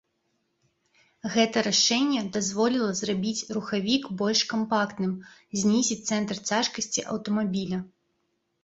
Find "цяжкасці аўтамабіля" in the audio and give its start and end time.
6.49-7.77